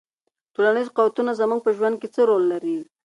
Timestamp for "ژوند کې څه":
1.77-2.21